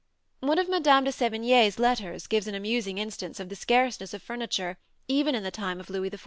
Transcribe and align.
One 0.39 0.57
of 0.57 0.67
Madame 0.67 1.03
de 1.03 1.11
Sévigné's 1.11 1.77
letters 1.77 2.25
gives 2.25 2.47
an 2.47 2.55
amusing 2.55 2.97
instance 2.97 3.39
of 3.39 3.49
the 3.49 3.55
scarceness 3.55 4.15
of 4.15 4.23
furniture 4.23 4.79
even 5.07 5.35
in 5.35 5.43
the 5.43 5.51
time 5.51 5.79
of 5.79 5.91
Louis 5.91 6.09
XIV. 6.09 6.19